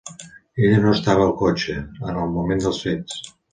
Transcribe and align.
Ella 0.61 0.79
no 0.85 0.93
estava 0.99 1.27
al 1.27 1.35
cotxe 1.43 1.77
en 1.85 2.19
el 2.25 2.35
moment 2.39 2.67
dels 2.67 2.83
fets. 2.89 3.25